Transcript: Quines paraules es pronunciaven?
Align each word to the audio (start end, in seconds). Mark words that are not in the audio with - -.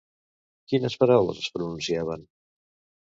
Quines 0.71 0.95
paraules 1.03 1.43
es 1.43 1.51
pronunciaven? 1.59 2.25